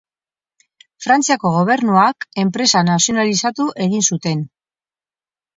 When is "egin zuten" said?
3.89-4.43